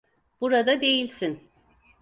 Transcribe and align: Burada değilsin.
Burada 0.41 0.81
değilsin. 0.81 1.49